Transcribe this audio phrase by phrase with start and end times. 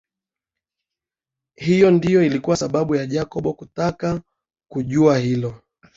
[1.55, 4.21] Hiyo ndiyo ilikuwa sababu ya Jacob kutaka
[4.71, 5.61] kujua hilo